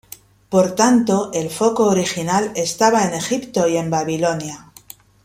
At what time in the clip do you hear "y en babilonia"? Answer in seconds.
3.67-4.71